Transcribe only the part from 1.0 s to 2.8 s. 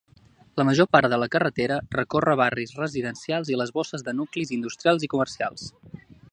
de la carretera recorre barris